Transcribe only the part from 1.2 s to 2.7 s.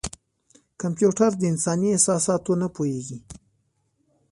د انساني احساساتو نه